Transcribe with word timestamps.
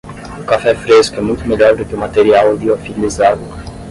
O 0.39 0.43
café 0.45 0.73
fresco 0.73 1.17
é 1.17 1.21
muito 1.21 1.47
melhor 1.47 1.75
do 1.75 1.85
que 1.85 1.93
o 1.93 1.97
material 1.99 2.55
liofilizado. 2.55 3.43